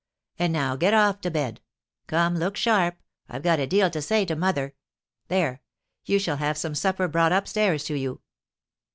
[0.39, 1.61] And now, get off to bed.
[2.07, 2.95] Come, look sharp,
[3.29, 4.73] I've got a deal to say to mother.
[5.27, 5.61] There
[6.05, 8.19] you shall have some supper brought up stairs to you."